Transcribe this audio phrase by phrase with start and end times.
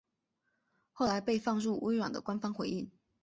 [0.93, 2.89] 后来被放入微软的官方回应。